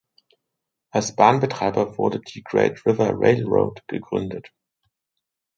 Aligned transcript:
Als 0.89 1.15
Bahnbetreiber 1.15 1.95
wurde 1.99 2.21
die 2.21 2.41
Great 2.43 2.87
River 2.87 3.11
Railroad 3.13 3.83
gegründet. 3.87 4.51